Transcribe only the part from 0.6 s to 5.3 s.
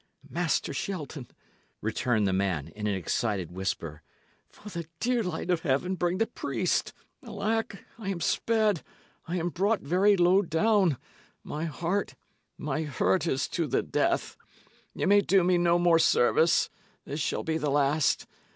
Shelton," returned the man, in an excited whisper, "for the dear